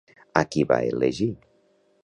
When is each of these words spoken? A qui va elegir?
A 0.41 0.43
qui 0.55 0.63
va 0.71 0.79
elegir? 0.95 1.31